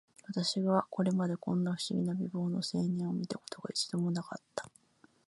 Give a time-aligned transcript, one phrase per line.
[0.27, 4.67] 私はこれまで、こんな不思議な美貌の青年を見た事が、一度も無かった